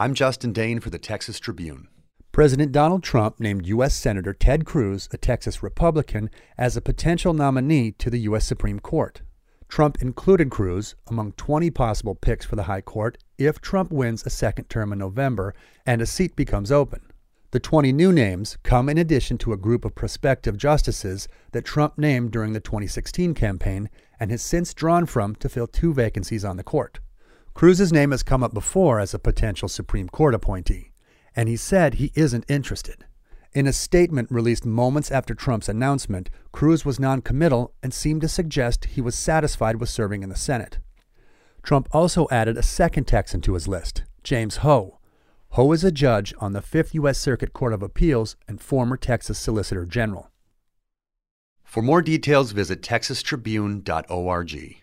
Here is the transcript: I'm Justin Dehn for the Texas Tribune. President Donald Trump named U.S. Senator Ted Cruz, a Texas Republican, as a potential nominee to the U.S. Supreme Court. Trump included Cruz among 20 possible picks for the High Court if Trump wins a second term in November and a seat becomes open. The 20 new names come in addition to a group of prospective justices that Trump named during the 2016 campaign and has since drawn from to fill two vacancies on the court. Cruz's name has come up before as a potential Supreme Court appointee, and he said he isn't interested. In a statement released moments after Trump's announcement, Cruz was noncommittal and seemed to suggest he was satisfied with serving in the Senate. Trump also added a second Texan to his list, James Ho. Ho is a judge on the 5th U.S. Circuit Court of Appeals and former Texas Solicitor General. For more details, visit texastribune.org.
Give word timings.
I'm 0.00 0.14
Justin 0.14 0.54
Dehn 0.54 0.82
for 0.82 0.88
the 0.88 0.98
Texas 0.98 1.38
Tribune. 1.38 1.86
President 2.32 2.72
Donald 2.72 3.02
Trump 3.02 3.38
named 3.38 3.66
U.S. 3.66 3.94
Senator 3.94 4.32
Ted 4.32 4.64
Cruz, 4.64 5.10
a 5.12 5.18
Texas 5.18 5.62
Republican, 5.62 6.30
as 6.56 6.74
a 6.74 6.80
potential 6.80 7.34
nominee 7.34 7.92
to 7.92 8.08
the 8.08 8.20
U.S. 8.20 8.46
Supreme 8.46 8.80
Court. 8.80 9.20
Trump 9.68 10.00
included 10.00 10.50
Cruz 10.50 10.94
among 11.08 11.32
20 11.32 11.68
possible 11.72 12.14
picks 12.14 12.46
for 12.46 12.56
the 12.56 12.62
High 12.62 12.80
Court 12.80 13.18
if 13.36 13.60
Trump 13.60 13.92
wins 13.92 14.24
a 14.24 14.30
second 14.30 14.70
term 14.70 14.90
in 14.90 14.98
November 14.98 15.54
and 15.84 16.00
a 16.00 16.06
seat 16.06 16.34
becomes 16.34 16.72
open. 16.72 17.02
The 17.50 17.60
20 17.60 17.92
new 17.92 18.10
names 18.10 18.56
come 18.62 18.88
in 18.88 18.96
addition 18.96 19.36
to 19.36 19.52
a 19.52 19.58
group 19.58 19.84
of 19.84 19.94
prospective 19.94 20.56
justices 20.56 21.28
that 21.52 21.66
Trump 21.66 21.98
named 21.98 22.30
during 22.30 22.54
the 22.54 22.60
2016 22.60 23.34
campaign 23.34 23.90
and 24.18 24.30
has 24.30 24.40
since 24.40 24.72
drawn 24.72 25.04
from 25.04 25.34
to 25.34 25.50
fill 25.50 25.66
two 25.66 25.92
vacancies 25.92 26.42
on 26.42 26.56
the 26.56 26.64
court. 26.64 27.00
Cruz's 27.54 27.92
name 27.92 28.10
has 28.10 28.22
come 28.22 28.42
up 28.42 28.54
before 28.54 29.00
as 29.00 29.12
a 29.12 29.18
potential 29.18 29.68
Supreme 29.68 30.08
Court 30.08 30.34
appointee, 30.34 30.92
and 31.36 31.48
he 31.48 31.56
said 31.56 31.94
he 31.94 32.12
isn't 32.14 32.44
interested. 32.48 33.04
In 33.52 33.66
a 33.66 33.72
statement 33.72 34.30
released 34.30 34.64
moments 34.64 35.10
after 35.10 35.34
Trump's 35.34 35.68
announcement, 35.68 36.30
Cruz 36.52 36.84
was 36.84 37.00
noncommittal 37.00 37.74
and 37.82 37.92
seemed 37.92 38.20
to 38.20 38.28
suggest 38.28 38.84
he 38.84 39.00
was 39.00 39.16
satisfied 39.16 39.76
with 39.76 39.88
serving 39.88 40.22
in 40.22 40.28
the 40.28 40.36
Senate. 40.36 40.78
Trump 41.62 41.88
also 41.92 42.28
added 42.30 42.56
a 42.56 42.62
second 42.62 43.04
Texan 43.04 43.40
to 43.42 43.54
his 43.54 43.66
list, 43.66 44.04
James 44.22 44.58
Ho. 44.58 44.98
Ho 45.54 45.72
is 45.72 45.82
a 45.82 45.90
judge 45.90 46.32
on 46.38 46.52
the 46.52 46.62
5th 46.62 46.94
U.S. 46.94 47.18
Circuit 47.18 47.52
Court 47.52 47.72
of 47.72 47.82
Appeals 47.82 48.36
and 48.46 48.60
former 48.60 48.96
Texas 48.96 49.36
Solicitor 49.38 49.84
General. 49.84 50.30
For 51.64 51.82
more 51.82 52.02
details, 52.02 52.52
visit 52.52 52.82
texastribune.org. 52.82 54.76